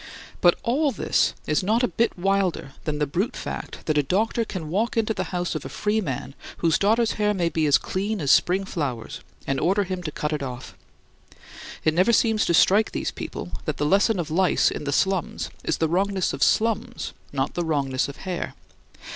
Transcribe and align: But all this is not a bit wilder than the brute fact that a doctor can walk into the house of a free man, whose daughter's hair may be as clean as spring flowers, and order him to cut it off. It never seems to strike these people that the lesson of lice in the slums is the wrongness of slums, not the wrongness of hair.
But 0.41 0.57
all 0.63 0.91
this 0.91 1.35
is 1.45 1.61
not 1.61 1.83
a 1.83 1.87
bit 1.87 2.17
wilder 2.17 2.71
than 2.85 2.97
the 2.97 3.05
brute 3.05 3.35
fact 3.35 3.85
that 3.85 3.99
a 3.99 4.01
doctor 4.01 4.43
can 4.43 4.71
walk 4.71 4.97
into 4.97 5.13
the 5.13 5.25
house 5.25 5.53
of 5.53 5.63
a 5.63 5.69
free 5.69 6.01
man, 6.01 6.33
whose 6.57 6.79
daughter's 6.79 7.11
hair 7.21 7.35
may 7.35 7.49
be 7.49 7.67
as 7.67 7.77
clean 7.77 8.19
as 8.19 8.31
spring 8.31 8.65
flowers, 8.65 9.19
and 9.45 9.59
order 9.59 9.83
him 9.83 10.01
to 10.01 10.11
cut 10.11 10.33
it 10.33 10.41
off. 10.41 10.73
It 11.83 11.93
never 11.93 12.13
seems 12.13 12.45
to 12.47 12.53
strike 12.55 12.93
these 12.93 13.11
people 13.11 13.51
that 13.65 13.77
the 13.77 13.85
lesson 13.85 14.19
of 14.19 14.31
lice 14.31 14.71
in 14.71 14.85
the 14.85 14.91
slums 14.91 15.51
is 15.63 15.77
the 15.77 15.87
wrongness 15.87 16.33
of 16.33 16.41
slums, 16.41 17.13
not 17.31 17.53
the 17.53 17.63
wrongness 17.63 18.09
of 18.09 18.17
hair. 18.25 18.55